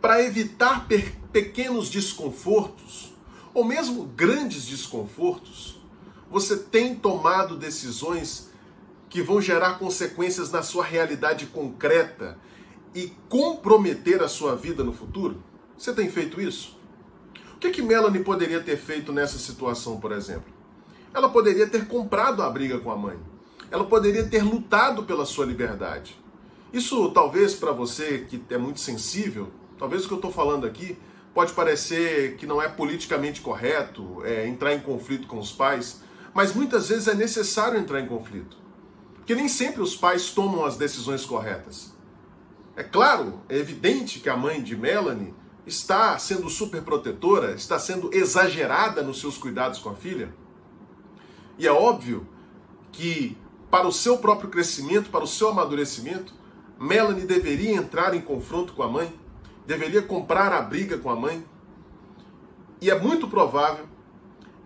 para 0.00 0.22
evitar 0.22 0.86
pequenos 1.32 1.88
desconfortos, 1.88 3.12
ou 3.52 3.64
mesmo 3.64 4.04
grandes 4.04 4.64
desconfortos, 4.66 5.80
você 6.30 6.56
tem 6.56 6.94
tomado 6.94 7.56
decisões 7.56 8.50
que 9.08 9.22
vão 9.22 9.40
gerar 9.40 9.78
consequências 9.78 10.50
na 10.50 10.62
sua 10.62 10.84
realidade 10.84 11.46
concreta 11.46 12.38
e 12.94 13.12
comprometer 13.28 14.22
a 14.22 14.28
sua 14.28 14.54
vida 14.54 14.84
no 14.84 14.92
futuro? 14.92 15.42
Você 15.78 15.92
tem 15.92 16.10
feito 16.10 16.40
isso? 16.40 16.78
O 17.54 17.58
que, 17.58 17.70
que 17.70 17.82
Melanie 17.82 18.22
poderia 18.22 18.60
ter 18.60 18.76
feito 18.76 19.12
nessa 19.12 19.38
situação, 19.38 19.98
por 19.98 20.12
exemplo? 20.12 20.52
Ela 21.14 21.28
poderia 21.28 21.66
ter 21.66 21.86
comprado 21.86 22.42
a 22.42 22.50
briga 22.50 22.78
com 22.78 22.90
a 22.90 22.96
mãe. 22.96 23.18
Ela 23.70 23.84
poderia 23.84 24.24
ter 24.24 24.42
lutado 24.42 25.04
pela 25.04 25.24
sua 25.24 25.46
liberdade. 25.46 26.18
Isso 26.72 27.10
talvez 27.12 27.54
para 27.54 27.72
você 27.72 28.26
que 28.28 28.42
é 28.50 28.58
muito 28.58 28.80
sensível 28.80 29.50
Talvez 29.78 30.04
o 30.04 30.08
que 30.08 30.14
eu 30.14 30.18
estou 30.18 30.32
falando 30.32 30.66
aqui 30.66 30.98
pode 31.32 31.52
parecer 31.52 32.36
que 32.36 32.46
não 32.46 32.60
é 32.60 32.68
politicamente 32.68 33.40
correto, 33.40 34.24
é, 34.24 34.46
entrar 34.48 34.74
em 34.74 34.80
conflito 34.80 35.28
com 35.28 35.38
os 35.38 35.52
pais, 35.52 36.00
mas 36.34 36.52
muitas 36.52 36.88
vezes 36.88 37.06
é 37.06 37.14
necessário 37.14 37.78
entrar 37.78 38.00
em 38.00 38.08
conflito. 38.08 38.56
Porque 39.14 39.36
nem 39.36 39.48
sempre 39.48 39.80
os 39.80 39.96
pais 39.96 40.30
tomam 40.30 40.64
as 40.64 40.76
decisões 40.76 41.24
corretas. 41.24 41.94
É 42.74 42.82
claro, 42.82 43.40
é 43.48 43.56
evidente 43.56 44.18
que 44.18 44.28
a 44.28 44.36
mãe 44.36 44.60
de 44.60 44.76
Melanie 44.76 45.32
está 45.68 46.18
sendo 46.18 46.48
super 46.48 46.82
protetora, 46.82 47.52
está 47.52 47.78
sendo 47.78 48.12
exagerada 48.12 49.02
nos 49.02 49.20
seus 49.20 49.36
cuidados 49.36 49.78
com 49.78 49.90
a 49.90 49.94
filha? 49.94 50.34
E 51.58 51.66
é 51.66 51.72
óbvio 51.72 52.26
que 52.90 53.36
para 53.70 53.86
o 53.86 53.92
seu 53.92 54.18
próprio 54.18 54.48
crescimento, 54.48 55.10
para 55.10 55.24
o 55.24 55.26
seu 55.26 55.48
amadurecimento, 55.50 56.32
Melanie 56.78 57.26
deveria 57.26 57.74
entrar 57.74 58.14
em 58.14 58.20
confronto 58.20 58.72
com 58.72 58.82
a 58.82 58.88
mãe, 58.88 59.12
deveria 59.66 60.00
comprar 60.00 60.52
a 60.52 60.62
briga 60.62 60.96
com 60.98 61.10
a 61.10 61.16
mãe. 61.16 61.44
E 62.80 62.90
é 62.90 62.98
muito 62.98 63.28
provável 63.28 63.86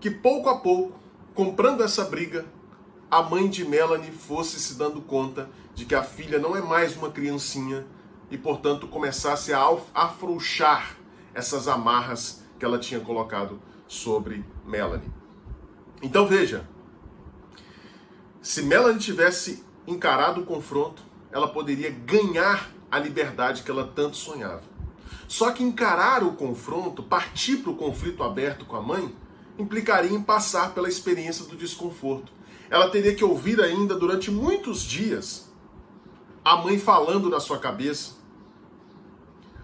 que 0.00 0.10
pouco 0.10 0.48
a 0.48 0.58
pouco, 0.58 0.98
comprando 1.34 1.82
essa 1.82 2.04
briga, 2.04 2.44
a 3.10 3.22
mãe 3.22 3.48
de 3.48 3.64
Melanie 3.64 4.10
fosse 4.10 4.60
se 4.60 4.74
dando 4.74 5.00
conta 5.00 5.48
de 5.74 5.84
que 5.84 5.94
a 5.94 6.02
filha 6.02 6.38
não 6.38 6.56
é 6.56 6.60
mais 6.60 6.96
uma 6.96 7.10
criancinha 7.10 7.86
e, 8.32 8.38
portanto, 8.38 8.88
começasse 8.88 9.52
a 9.52 9.68
afrouxar 9.94 10.96
essas 11.34 11.68
amarras 11.68 12.42
que 12.58 12.64
ela 12.64 12.78
tinha 12.78 12.98
colocado 12.98 13.60
sobre 13.86 14.44
Melanie. 14.64 15.12
Então 16.02 16.26
veja, 16.26 16.66
se 18.40 18.62
Melanie 18.62 18.98
tivesse 18.98 19.64
encarado 19.86 20.40
o 20.40 20.44
confronto, 20.44 21.02
ela 21.30 21.46
poderia 21.46 21.90
ganhar 21.90 22.70
a 22.90 22.98
liberdade 22.98 23.62
que 23.62 23.70
ela 23.70 23.90
tanto 23.94 24.16
sonhava. 24.16 24.62
Só 25.28 25.50
que 25.52 25.62
encarar 25.62 26.22
o 26.22 26.32
confronto, 26.32 27.02
partir 27.02 27.58
para 27.58 27.70
o 27.70 27.76
conflito 27.76 28.22
aberto 28.22 28.64
com 28.64 28.76
a 28.76 28.82
mãe, 28.82 29.14
implicaria 29.58 30.10
em 30.10 30.22
passar 30.22 30.74
pela 30.74 30.88
experiência 30.88 31.44
do 31.44 31.56
desconforto. 31.56 32.32
Ela 32.70 32.88
teria 32.88 33.14
que 33.14 33.24
ouvir 33.24 33.60
ainda 33.60 33.94
durante 33.94 34.30
muitos 34.30 34.82
dias 34.82 35.52
a 36.44 36.56
mãe 36.56 36.78
falando 36.78 37.30
na 37.30 37.38
sua 37.38 37.58
cabeça, 37.58 38.21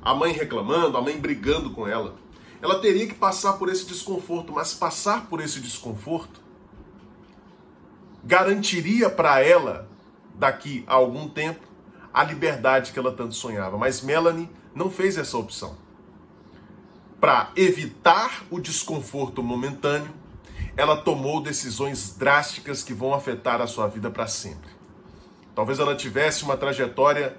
a 0.03 0.15
mãe 0.15 0.33
reclamando, 0.33 0.97
a 0.97 1.03
mãe 1.03 1.19
brigando 1.19 1.71
com 1.71 1.87
ela. 1.87 2.17
Ela 2.61 2.81
teria 2.81 3.07
que 3.07 3.15
passar 3.15 3.55
por 3.55 3.69
esse 3.69 3.87
desconforto, 3.87 4.53
mas 4.53 4.75
passar 4.75 5.27
por 5.27 5.41
esse 5.41 5.61
desconforto 5.61 6.41
garantiria 8.25 9.09
para 9.09 9.41
ela, 9.41 9.89
daqui 10.35 10.85
a 10.87 10.95
algum 10.95 11.29
tempo, 11.29 11.67
a 12.13 12.23
liberdade 12.25 12.93
que 12.93 12.99
ela 12.99 13.13
tanto 13.13 13.35
sonhava. 13.35 13.79
Mas 13.79 14.03
Melanie 14.03 14.51
não 14.75 14.91
fez 14.91 15.17
essa 15.17 15.39
opção. 15.39 15.77
Para 17.21 17.51
evitar 17.57 18.45
o 18.51 18.61
desconforto 18.61 19.43
momentâneo, 19.43 20.13
ela 20.77 20.97
tomou 20.97 21.43
decisões 21.43 22.17
drásticas 22.17 22.83
que 22.83 22.93
vão 22.93 23.15
afetar 23.15 23.61
a 23.61 23.67
sua 23.67 23.89
vida 23.89 24.11
para 24.11 24.27
sempre. 24.27 24.71
Talvez 25.55 25.79
ela 25.79 25.97
tivesse 25.97 26.45
uma 26.45 26.57
trajetória 26.57 27.37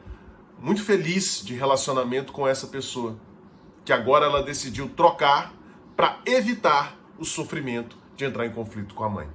muito 0.61 0.83
feliz 0.83 1.41
de 1.43 1.55
relacionamento 1.55 2.31
com 2.31 2.47
essa 2.47 2.67
pessoa, 2.67 3.17
que 3.85 3.93
agora 3.93 4.25
ela 4.25 4.43
decidiu 4.43 4.89
trocar 4.89 5.53
para 5.95 6.19
evitar 6.25 6.97
o 7.17 7.25
sofrimento 7.25 7.97
de 8.15 8.25
entrar 8.25 8.45
em 8.45 8.51
conflito 8.51 8.93
com 8.93 9.03
a 9.03 9.09
mãe. 9.09 9.27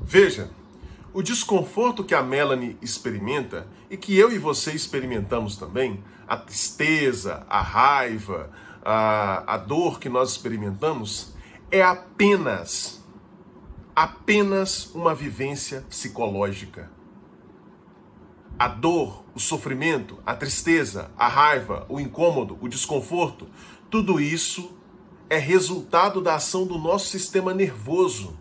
Veja, 0.00 0.50
o 1.12 1.22
desconforto 1.22 2.02
que 2.02 2.14
a 2.14 2.22
Melanie 2.22 2.76
experimenta 2.82 3.66
e 3.88 3.96
que 3.96 4.18
eu 4.18 4.32
e 4.32 4.38
você 4.38 4.72
experimentamos 4.72 5.56
também, 5.56 6.02
a 6.26 6.36
tristeza, 6.36 7.46
a 7.48 7.60
raiva, 7.60 8.50
a, 8.84 9.54
a 9.54 9.56
dor 9.56 10.00
que 10.00 10.08
nós 10.08 10.30
experimentamos, 10.30 11.34
é 11.70 11.82
apenas, 11.82 13.02
apenas 13.94 14.92
uma 14.94 15.14
vivência 15.14 15.84
psicológica. 15.88 16.90
A 18.58 18.68
dor, 18.68 19.24
o 19.34 19.40
sofrimento, 19.40 20.18
a 20.24 20.34
tristeza, 20.34 21.10
a 21.16 21.28
raiva, 21.28 21.86
o 21.88 21.98
incômodo, 21.98 22.56
o 22.60 22.68
desconforto, 22.68 23.48
tudo 23.90 24.20
isso 24.20 24.72
é 25.28 25.38
resultado 25.38 26.20
da 26.20 26.36
ação 26.36 26.66
do 26.66 26.78
nosso 26.78 27.08
sistema 27.08 27.52
nervoso 27.52 28.38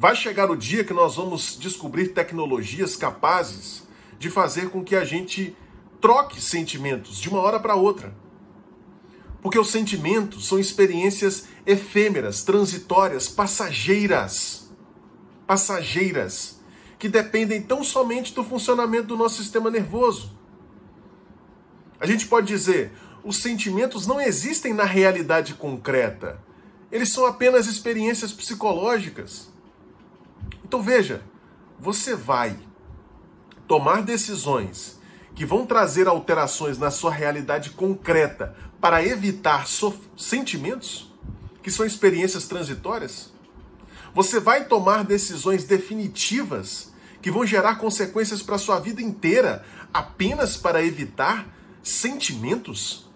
Vai 0.00 0.14
chegar 0.14 0.48
o 0.48 0.54
dia 0.54 0.84
que 0.84 0.94
nós 0.94 1.16
vamos 1.16 1.58
descobrir 1.58 2.10
tecnologias 2.10 2.94
capazes 2.94 3.82
de 4.16 4.30
fazer 4.30 4.70
com 4.70 4.84
que 4.84 4.94
a 4.94 5.04
gente 5.04 5.56
troque 6.00 6.40
sentimentos 6.40 7.18
de 7.18 7.28
uma 7.28 7.40
hora 7.40 7.58
para 7.58 7.74
outra. 7.74 8.14
Porque 9.42 9.58
os 9.58 9.72
sentimentos 9.72 10.46
são 10.46 10.56
experiências 10.56 11.48
efêmeras, 11.66 12.44
transitórias, 12.44 13.28
passageiras. 13.28 14.70
Passageiras, 15.48 16.57
que 16.98 17.08
dependem 17.08 17.62
tão 17.62 17.84
somente 17.84 18.34
do 18.34 18.42
funcionamento 18.42 19.06
do 19.06 19.16
nosso 19.16 19.36
sistema 19.36 19.70
nervoso. 19.70 20.36
A 22.00 22.06
gente 22.06 22.26
pode 22.26 22.46
dizer, 22.46 22.92
os 23.22 23.38
sentimentos 23.38 24.06
não 24.06 24.20
existem 24.20 24.72
na 24.72 24.84
realidade 24.84 25.54
concreta. 25.54 26.40
Eles 26.90 27.10
são 27.10 27.26
apenas 27.26 27.66
experiências 27.66 28.32
psicológicas. 28.32 29.48
Então 30.64 30.82
veja, 30.82 31.22
você 31.78 32.14
vai 32.14 32.56
tomar 33.66 34.02
decisões 34.02 34.98
que 35.34 35.44
vão 35.46 35.66
trazer 35.66 36.08
alterações 36.08 36.78
na 36.78 36.90
sua 36.90 37.12
realidade 37.12 37.70
concreta 37.70 38.56
para 38.80 39.04
evitar 39.04 39.66
sentimentos 40.16 41.12
que 41.62 41.70
são 41.70 41.86
experiências 41.86 42.48
transitórias? 42.48 43.32
Você 44.18 44.40
vai 44.40 44.64
tomar 44.64 45.04
decisões 45.04 45.62
definitivas 45.62 46.92
que 47.22 47.30
vão 47.30 47.46
gerar 47.46 47.76
consequências 47.76 48.42
para 48.42 48.58
sua 48.58 48.80
vida 48.80 49.00
inteira 49.00 49.64
apenas 49.94 50.56
para 50.56 50.82
evitar 50.82 51.46
sentimentos? 51.84 53.08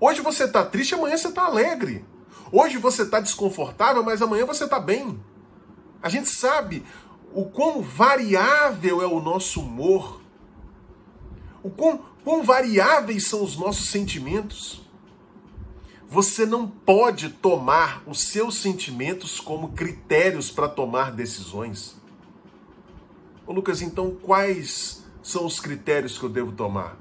Hoje 0.00 0.20
você 0.20 0.46
está 0.46 0.64
triste, 0.64 0.96
amanhã 0.96 1.16
você 1.16 1.28
está 1.28 1.44
alegre. 1.44 2.04
Hoje 2.50 2.76
você 2.76 3.02
está 3.02 3.20
desconfortável, 3.20 4.02
mas 4.02 4.20
amanhã 4.20 4.44
você 4.44 4.64
está 4.64 4.80
bem. 4.80 5.22
A 6.02 6.08
gente 6.08 6.28
sabe 6.28 6.84
o 7.32 7.44
quão 7.44 7.80
variável 7.80 9.00
é 9.00 9.06
o 9.06 9.20
nosso 9.20 9.60
humor, 9.60 10.20
o 11.62 11.70
quão, 11.70 12.04
quão 12.24 12.42
variáveis 12.42 13.28
são 13.28 13.44
os 13.44 13.56
nossos 13.56 13.90
sentimentos. 13.90 14.89
Você 16.10 16.44
não 16.44 16.66
pode 16.66 17.28
tomar 17.28 18.02
os 18.04 18.18
seus 18.20 18.56
sentimentos 18.56 19.38
como 19.38 19.74
critérios 19.74 20.50
para 20.50 20.68
tomar 20.68 21.12
decisões. 21.12 21.96
Ô 23.46 23.52
Lucas, 23.52 23.80
então 23.80 24.16
quais 24.20 25.04
são 25.22 25.46
os 25.46 25.60
critérios 25.60 26.18
que 26.18 26.24
eu 26.24 26.28
devo 26.28 26.50
tomar? 26.50 26.98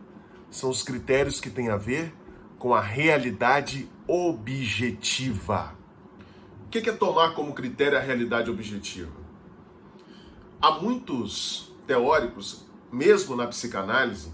São 0.52 0.70
os 0.70 0.84
critérios 0.84 1.42
que 1.42 1.50
têm 1.50 1.70
a 1.70 1.76
ver 1.76 2.14
com 2.60 2.72
a 2.72 2.82
realidade 2.82 3.90
objetiva. 4.06 5.76
O 6.68 6.70
que 6.70 6.88
é 6.88 6.94
tomar 6.94 7.34
como 7.34 7.54
critério 7.54 7.98
a 7.98 8.02
realidade 8.02 8.52
objetiva? 8.52 9.12
Há 10.62 10.74
muitos 10.74 11.74
teóricos, 11.88 12.64
mesmo 12.92 13.36
na 13.36 13.48
psicanálise, 13.48 14.32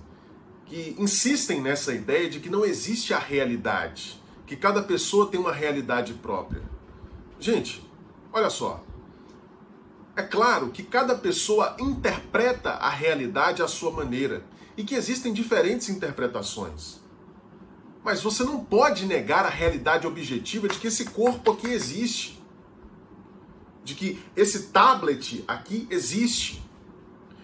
que 0.66 0.98
insistem 1.00 1.62
nessa 1.62 1.94
ideia 1.94 2.30
de 2.30 2.42
que 2.42 2.50
não 2.50 2.66
existe 2.66 3.14
a 3.14 3.20
realidade, 3.20 4.22
que 4.46 4.56
cada 4.56 4.82
pessoa 4.84 5.28
tem 5.28 5.40
uma 5.40 5.52
realidade 5.52 6.14
própria. 6.14 6.62
Gente, 7.40 7.84
olha 8.32 8.50
só. 8.50 8.84
É 10.16 10.24
claro 10.24 10.70
que 10.70 10.84
cada 10.84 11.16
pessoa 11.16 11.76
interpreta 11.80 12.72
a 12.72 12.90
realidade 12.90 13.62
à 13.62 13.68
sua 13.68 13.92
maneira 13.92 14.46
e 14.78 14.84
que 14.84 14.96
existem 14.96 15.34
diferentes 15.34 15.90
interpretações. 15.90 17.02
Mas 18.04 18.22
você 18.22 18.44
não 18.44 18.64
pode 18.64 19.06
negar 19.06 19.46
a 19.46 19.50
realidade 19.50 20.06
objetiva 20.06 20.68
de 20.68 20.78
que 20.78 20.88
esse 20.88 21.06
corpo 21.06 21.52
aqui 21.52 21.68
existe. 21.68 22.40
De 23.84 23.96
que 23.96 24.24
esse 24.36 24.68
tablet 24.68 25.44
aqui 25.48 25.88
existe. 25.90 26.64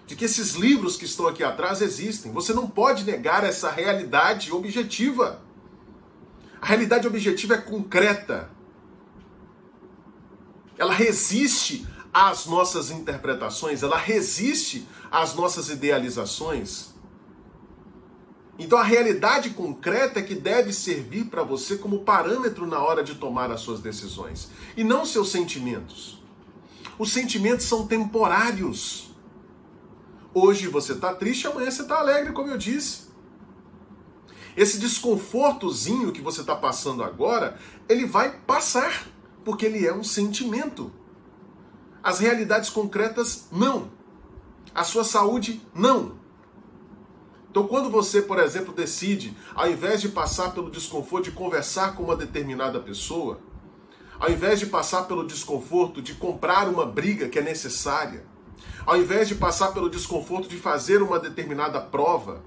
De 0.05 0.15
que 0.15 0.25
esses 0.25 0.53
livros 0.53 0.97
que 0.97 1.05
estão 1.05 1.27
aqui 1.27 1.43
atrás 1.43 1.81
existem. 1.81 2.31
Você 2.31 2.53
não 2.53 2.69
pode 2.69 3.03
negar 3.03 3.43
essa 3.43 3.71
realidade 3.71 4.51
objetiva. 4.51 5.41
A 6.61 6.67
realidade 6.67 7.07
objetiva 7.07 7.55
é 7.55 7.57
concreta. 7.57 8.51
Ela 10.77 10.93
resiste 10.93 11.87
às 12.13 12.45
nossas 12.45 12.91
interpretações, 12.91 13.81
ela 13.81 13.97
resiste 13.97 14.87
às 15.09 15.33
nossas 15.33 15.69
idealizações. 15.69 16.91
Então 18.59 18.77
a 18.77 18.83
realidade 18.83 19.51
concreta 19.51 20.19
é 20.19 20.23
que 20.23 20.35
deve 20.35 20.71
servir 20.71 21.25
para 21.25 21.41
você 21.41 21.77
como 21.77 22.03
parâmetro 22.03 22.67
na 22.67 22.79
hora 22.79 23.03
de 23.03 23.15
tomar 23.15 23.49
as 23.49 23.61
suas 23.61 23.79
decisões 23.79 24.49
e 24.77 24.83
não 24.83 25.03
seus 25.03 25.31
sentimentos. 25.31 26.21
Os 26.99 27.11
sentimentos 27.11 27.65
são 27.65 27.87
temporários. 27.87 29.15
Hoje 30.31 30.67
você 30.67 30.93
está 30.93 31.13
triste, 31.13 31.47
amanhã 31.47 31.71
você 31.71 31.81
está 31.81 31.97
alegre, 31.97 32.33
como 32.33 32.49
eu 32.49 32.57
disse. 32.57 33.10
Esse 34.55 34.79
desconfortozinho 34.79 36.11
que 36.11 36.21
você 36.21 36.41
está 36.41 36.55
passando 36.55 37.03
agora, 37.03 37.57
ele 37.87 38.05
vai 38.05 38.37
passar, 38.39 39.07
porque 39.45 39.65
ele 39.65 39.85
é 39.85 39.93
um 39.93 40.03
sentimento. 40.03 40.91
As 42.03 42.19
realidades 42.19 42.69
concretas, 42.69 43.47
não. 43.51 43.91
A 44.73 44.83
sua 44.83 45.03
saúde, 45.03 45.61
não. 45.73 46.19
Então, 47.49 47.67
quando 47.67 47.89
você, 47.89 48.21
por 48.21 48.39
exemplo, 48.39 48.73
decide, 48.73 49.35
ao 49.53 49.69
invés 49.69 49.99
de 50.01 50.09
passar 50.09 50.53
pelo 50.53 50.71
desconforto 50.71 51.25
de 51.25 51.31
conversar 51.31 51.95
com 51.95 52.03
uma 52.03 52.15
determinada 52.15 52.79
pessoa, 52.79 53.41
ao 54.17 54.31
invés 54.31 54.59
de 54.59 54.67
passar 54.67 55.03
pelo 55.03 55.27
desconforto 55.27 56.01
de 56.01 56.13
comprar 56.13 56.69
uma 56.69 56.85
briga 56.85 57.27
que 57.27 57.39
é 57.39 57.41
necessária, 57.41 58.25
ao 58.85 58.97
invés 58.97 59.27
de 59.27 59.35
passar 59.35 59.73
pelo 59.73 59.89
desconforto 59.89 60.47
de 60.47 60.57
fazer 60.57 61.01
uma 61.01 61.19
determinada 61.19 61.81
prova, 61.81 62.41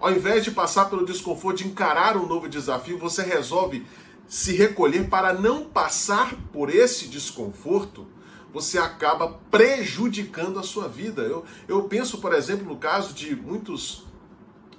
ao 0.00 0.12
invés 0.12 0.44
de 0.44 0.50
passar 0.50 0.90
pelo 0.90 1.04
desconforto 1.04 1.58
de 1.58 1.68
encarar 1.68 2.16
um 2.16 2.26
novo 2.26 2.48
desafio, 2.48 2.98
você 2.98 3.22
resolve 3.22 3.86
se 4.28 4.52
recolher 4.52 5.08
para 5.08 5.32
não 5.32 5.64
passar 5.64 6.34
por 6.52 6.68
esse 6.68 7.08
desconforto, 7.08 8.06
você 8.52 8.78
acaba 8.78 9.40
prejudicando 9.50 10.58
a 10.58 10.62
sua 10.62 10.88
vida. 10.88 11.22
Eu, 11.22 11.44
eu 11.68 11.84
penso, 11.84 12.18
por 12.18 12.32
exemplo, 12.32 12.66
no 12.66 12.76
caso 12.76 13.14
de 13.14 13.36
muitos 13.36 14.04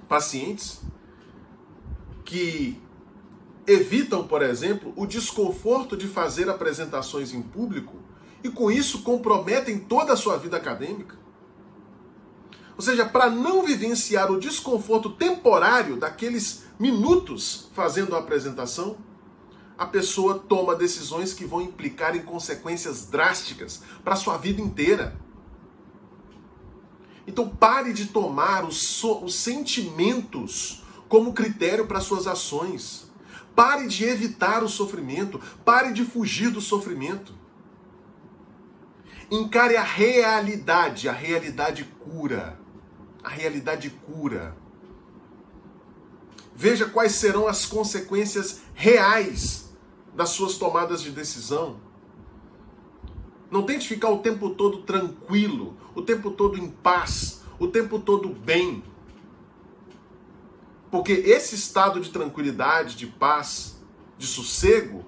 pacientes 0.08 0.80
que 2.24 2.80
evitam, 3.66 4.26
por 4.26 4.42
exemplo, 4.42 4.92
o 4.96 5.06
desconforto 5.06 5.96
de 5.96 6.08
fazer 6.08 6.48
apresentações 6.48 7.32
em 7.32 7.42
público 7.42 7.96
e 8.42 8.48
com 8.48 8.70
isso 8.70 9.02
comprometem 9.02 9.78
toda 9.78 10.12
a 10.12 10.16
sua 10.16 10.36
vida 10.36 10.56
acadêmica. 10.56 11.16
Ou 12.78 12.84
seja, 12.84 13.04
para 13.04 13.28
não 13.28 13.64
vivenciar 13.64 14.30
o 14.30 14.38
desconforto 14.38 15.10
temporário 15.10 15.96
daqueles 15.96 16.62
minutos 16.78 17.68
fazendo 17.74 18.14
a 18.14 18.20
apresentação, 18.20 18.96
a 19.76 19.84
pessoa 19.84 20.38
toma 20.38 20.76
decisões 20.76 21.34
que 21.34 21.44
vão 21.44 21.60
implicar 21.60 22.14
em 22.14 22.22
consequências 22.22 23.06
drásticas 23.06 23.82
para 24.04 24.14
sua 24.14 24.38
vida 24.38 24.62
inteira. 24.62 25.16
Então 27.26 27.48
pare 27.48 27.92
de 27.92 28.06
tomar 28.06 28.64
os, 28.64 28.80
so, 28.80 29.24
os 29.24 29.34
sentimentos 29.34 30.84
como 31.08 31.32
critério 31.32 31.84
para 31.84 32.00
suas 32.00 32.28
ações. 32.28 33.10
Pare 33.56 33.88
de 33.88 34.04
evitar 34.04 34.62
o 34.62 34.68
sofrimento. 34.68 35.40
Pare 35.64 35.92
de 35.92 36.04
fugir 36.04 36.50
do 36.50 36.60
sofrimento. 36.60 37.34
Encare 39.28 39.76
a 39.76 39.82
realidade. 39.82 41.08
A 41.08 41.12
realidade 41.12 41.82
cura. 41.98 42.67
A 43.28 43.30
realidade 43.30 43.90
cura. 43.90 44.56
Veja 46.56 46.86
quais 46.88 47.12
serão 47.12 47.46
as 47.46 47.66
consequências 47.66 48.62
reais 48.74 49.68
das 50.14 50.30
suas 50.30 50.56
tomadas 50.56 51.02
de 51.02 51.10
decisão. 51.10 51.78
Não 53.50 53.64
tente 53.64 53.86
ficar 53.86 54.08
o 54.08 54.20
tempo 54.20 54.48
todo 54.48 54.78
tranquilo, 54.78 55.76
o 55.94 56.00
tempo 56.00 56.30
todo 56.30 56.56
em 56.56 56.70
paz, 56.70 57.42
o 57.58 57.68
tempo 57.68 57.98
todo 57.98 58.30
bem. 58.30 58.82
Porque 60.90 61.12
esse 61.12 61.54
estado 61.54 62.00
de 62.00 62.08
tranquilidade, 62.08 62.96
de 62.96 63.08
paz, 63.08 63.78
de 64.16 64.26
sossego, 64.26 65.04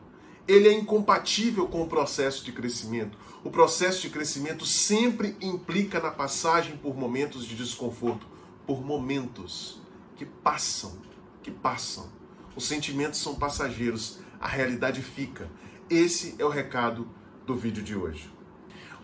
ele 0.50 0.68
é 0.68 0.72
incompatível 0.72 1.68
com 1.68 1.80
o 1.80 1.86
processo 1.86 2.44
de 2.44 2.50
crescimento. 2.50 3.16
O 3.44 3.50
processo 3.50 4.02
de 4.02 4.10
crescimento 4.10 4.66
sempre 4.66 5.36
implica 5.40 6.00
na 6.00 6.10
passagem 6.10 6.76
por 6.76 6.96
momentos 6.96 7.46
de 7.46 7.54
desconforto, 7.54 8.26
por 8.66 8.84
momentos 8.84 9.80
que 10.16 10.26
passam, 10.26 10.98
que 11.40 11.52
passam. 11.52 12.08
Os 12.56 12.64
sentimentos 12.64 13.20
são 13.20 13.36
passageiros, 13.36 14.18
a 14.40 14.48
realidade 14.48 15.02
fica. 15.02 15.48
Esse 15.88 16.34
é 16.36 16.44
o 16.44 16.48
recado 16.48 17.08
do 17.46 17.54
vídeo 17.54 17.84
de 17.84 17.94
hoje. 17.94 18.28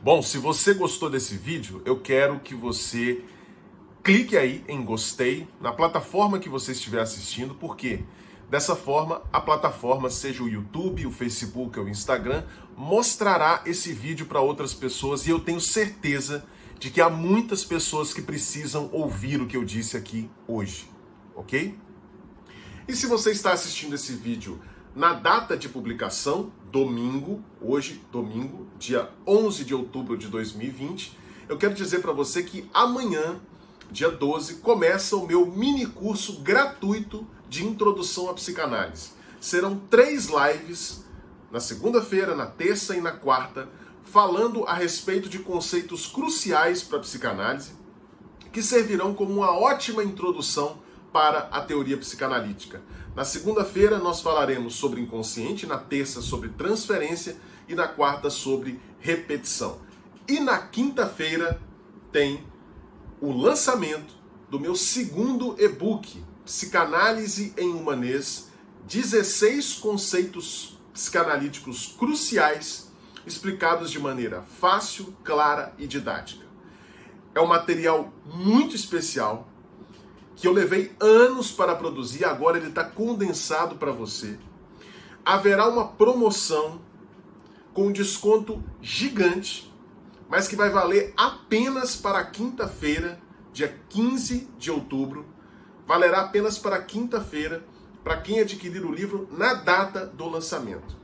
Bom, 0.03 0.23
se 0.23 0.39
você 0.39 0.75
gostou 0.75 1.09
desse 1.09 1.37
vídeo, 1.37 1.81
eu 1.85 2.01
quero 2.01 2.41
que 2.41 2.57
você 2.57 3.25
clique 4.03 4.37
aí 4.37 4.65
em 4.67 4.85
gostei 4.85 5.47
na 5.61 5.73
plataforma 5.73 6.41
que 6.41 6.49
você 6.49 6.73
estiver 6.73 7.01
assistindo, 7.01 7.55
porque 7.55 8.05
dessa 8.49 8.77
forma 8.77 9.23
a 9.33 9.41
plataforma, 9.41 10.09
seja 10.09 10.43
o 10.43 10.49
YouTube, 10.49 11.07
o 11.07 11.11
Facebook 11.11 11.79
ou 11.79 11.87
o 11.87 11.89
Instagram, 11.89 12.45
mostrará 12.77 13.63
esse 13.67 13.93
vídeo 13.93 14.27
para 14.27 14.41
outras 14.41 14.73
pessoas 14.73 15.27
e 15.27 15.31
eu 15.31 15.41
tenho 15.41 15.61
certeza 15.61 16.47
de 16.79 16.91
que 16.91 17.01
há 17.01 17.09
muitas 17.09 17.65
pessoas 17.65 18.13
que 18.13 18.23
precisam 18.23 18.89
ouvir 18.93 19.41
o 19.41 19.47
que 19.47 19.57
eu 19.57 19.65
disse 19.65 19.97
aqui 19.97 20.31
hoje, 20.47 20.89
ok? 21.35 21.77
E 22.87 22.95
se 22.95 23.07
você 23.07 23.33
está 23.33 23.53
assistindo 23.53 23.95
esse 23.95 24.13
vídeo 24.13 24.61
na 24.95 25.13
data 25.13 25.57
de 25.57 25.69
publicação, 25.69 26.53
domingo, 26.71 27.43
hoje, 27.61 28.03
domingo, 28.13 28.67
dia 28.79 29.11
11 29.27 29.65
de 29.65 29.75
outubro 29.75 30.17
de 30.17 30.29
2020, 30.29 31.19
eu 31.49 31.57
quero 31.57 31.75
dizer 31.75 32.01
para 32.01 32.13
você 32.13 32.43
que 32.43 32.69
amanhã, 32.73 33.41
dia 33.91 34.11
12, 34.11 34.57
começa 34.57 35.17
o 35.17 35.27
meu 35.27 35.47
mini 35.47 35.87
curso 35.87 36.41
gratuito 36.41 37.27
de 37.49 37.65
introdução 37.65 38.29
à 38.31 38.35
psicanálise. 38.35 39.11
Serão 39.41 39.79
três 39.91 40.29
lives 40.29 41.05
na 41.51 41.61
segunda-feira, 41.61 42.35
na 42.35 42.47
terça 42.47 42.97
e 42.97 43.01
na 43.01 43.13
quarta, 43.13 43.69
falando 44.05 44.65
a 44.65 44.75
respeito 44.75 45.29
de 45.29 45.39
conceitos 45.39 46.07
cruciais 46.07 46.83
para 46.83 46.99
a 46.99 47.01
psicanálise, 47.01 47.73
que 48.53 48.63
servirão 48.63 49.15
como 49.15 49.33
uma 49.33 49.53
ótima 49.53 50.03
introdução 50.03 50.79
para 51.13 51.49
a 51.51 51.61
teoria 51.61 51.97
psicanalítica. 51.97 52.83
Na 53.15 53.25
segunda-feira 53.25 53.99
nós 53.99 54.21
falaremos 54.21 54.75
sobre 54.75 55.01
inconsciente, 55.01 55.67
na 55.67 55.79
terça 55.79 56.21
sobre 56.21 56.51
transferência 56.51 57.37
e 57.69 57.75
na 57.75 57.89
quarta 57.89 58.29
sobre 58.29 58.81
repetição. 59.01 59.79
E 60.29 60.41
na 60.41 60.59
quinta-feira 60.59 61.61
tem 62.13 62.45
o 63.21 63.33
lançamento 63.33 64.15
do 64.51 64.61
meu 64.61 64.77
segundo 64.77 65.57
e-book, 65.59 66.23
Psicanálise 66.47 67.53
em 67.59 67.75
Humanês, 67.75 68.53
16 68.87 69.75
conceitos 69.75 70.79
psicanalíticos 70.95 71.97
cruciais 71.99 72.87
explicados 73.27 73.91
de 73.91 73.99
maneira 73.99 74.43
fácil, 74.43 75.13
clara 75.25 75.75
e 75.77 75.89
didática. 75.89 76.47
É 77.35 77.41
um 77.41 77.49
material 77.49 78.13
muito 78.25 78.77
especial 78.77 79.49
que 80.37 80.47
eu 80.47 80.53
levei 80.53 80.95
anos 81.01 81.51
para 81.51 81.75
produzir, 81.75 82.25
agora 82.25 82.59
ele 82.59 82.69
está 82.69 82.85
condensado 82.85 83.75
para 83.75 83.91
você. 83.91 84.39
Haverá 85.25 85.67
uma 85.69 85.89
promoção 85.89 86.81
com 87.75 87.91
desconto 87.91 88.63
gigante, 88.81 89.75
mas 90.29 90.47
que 90.47 90.55
vai 90.55 90.71
valer 90.71 91.13
apenas 91.17 91.97
para 91.97 92.25
quinta-feira, 92.25 93.21
dia 93.53 93.81
15 93.89 94.49
de 94.57 94.71
outubro. 94.71 95.35
Valerá 95.87 96.23
apenas 96.23 96.59
para 96.59 96.83
quinta-feira, 96.83 97.65
para 98.03 98.21
quem 98.21 98.41
adquirir 98.41 98.85
o 98.85 98.93
livro 98.93 99.29
na 99.33 99.55
data 99.55 100.05
do 100.05 100.29
lançamento. 100.29 100.97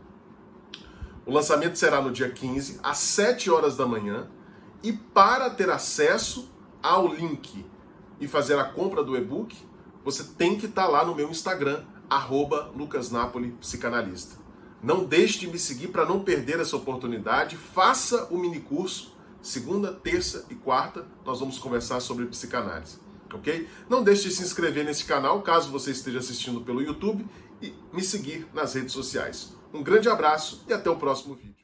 O 1.24 1.32
lançamento 1.32 1.78
será 1.78 2.02
no 2.02 2.10
dia 2.10 2.30
15, 2.30 2.80
às 2.82 2.98
7 2.98 3.50
horas 3.50 3.76
da 3.76 3.86
manhã, 3.86 4.28
e 4.82 4.92
para 4.92 5.48
ter 5.48 5.70
acesso 5.70 6.50
ao 6.82 7.06
link 7.06 7.64
e 8.20 8.26
fazer 8.26 8.58
a 8.58 8.64
compra 8.64 9.04
do 9.04 9.16
e-book, 9.16 9.56
você 10.04 10.24
tem 10.24 10.58
que 10.58 10.66
estar 10.66 10.86
tá 10.86 10.88
lá 10.88 11.04
no 11.04 11.14
meu 11.14 11.30
Instagram, 11.30 11.84
arroba 12.10 12.72
Psicanalista. 13.60 14.36
Não 14.82 15.04
deixe 15.04 15.38
de 15.38 15.46
me 15.46 15.58
seguir 15.58 15.88
para 15.88 16.04
não 16.04 16.24
perder 16.24 16.58
essa 16.58 16.76
oportunidade. 16.76 17.56
Faça 17.56 18.26
o 18.30 18.36
mini 18.36 18.58
curso. 18.58 19.16
Segunda, 19.40 19.92
terça 19.92 20.44
e 20.50 20.56
quarta 20.56 21.06
nós 21.24 21.38
vamos 21.38 21.58
conversar 21.58 22.00
sobre 22.00 22.26
psicanálise. 22.26 23.01
Ok? 23.36 23.68
Não 23.88 24.02
deixe 24.02 24.28
de 24.28 24.34
se 24.34 24.42
inscrever 24.42 24.84
nesse 24.84 25.04
canal 25.04 25.40
caso 25.42 25.70
você 25.70 25.90
esteja 25.90 26.18
assistindo 26.18 26.60
pelo 26.60 26.82
YouTube 26.82 27.26
e 27.60 27.72
me 27.92 28.02
seguir 28.02 28.46
nas 28.52 28.74
redes 28.74 28.92
sociais. 28.92 29.54
Um 29.72 29.82
grande 29.82 30.08
abraço 30.08 30.64
e 30.68 30.72
até 30.72 30.90
o 30.90 30.96
próximo 30.96 31.34
vídeo. 31.34 31.61